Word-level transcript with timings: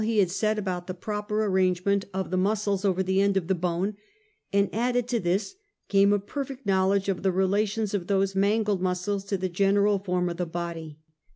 245 0.01 0.15
he 0.15 0.19
had 0.19 0.31
said 0.31 0.57
about 0.57 0.87
the 0.87 0.95
proper 0.95 1.45
arrangement 1.45 2.05
of 2.11 2.31
the 2.31 2.35
mus 2.35 2.65
cles 2.65 2.83
over 2.83 3.03
the 3.03 3.21
end 3.21 3.37
of 3.37 3.45
the 3.47 3.53
bone; 3.53 3.95
and 4.51 4.67
added 4.73 5.07
to 5.07 5.19
this, 5.19 5.57
came 5.89 6.11
a 6.11 6.17
perfect 6.17 6.65
knowledge 6.65 7.07
of 7.07 7.21
the 7.21 7.31
relations 7.31 7.93
of 7.93 8.07
those 8.07 8.33
mangled 8.33 8.81
muscles 8.81 9.23
to 9.23 9.37
the 9.37 9.47
general 9.47 9.99
form 9.99 10.27
of 10.27 10.37
the 10.37 10.45
body. 10.47 10.97